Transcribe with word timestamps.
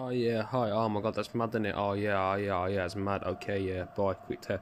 Oh 0.00 0.10
yeah, 0.10 0.42
hi. 0.44 0.70
Oh 0.70 0.88
my 0.88 1.00
god, 1.00 1.14
that's 1.16 1.34
mad, 1.34 1.48
isn't 1.50 1.66
it? 1.66 1.74
Oh 1.76 1.92
yeah, 1.94 2.30
oh 2.30 2.36
yeah, 2.36 2.56
oh 2.56 2.66
yeah, 2.66 2.84
it's 2.84 2.94
mad. 2.94 3.24
Okay, 3.24 3.58
yeah, 3.58 3.84
bye. 3.96 4.14
Quick 4.14 4.40
test. 4.40 4.56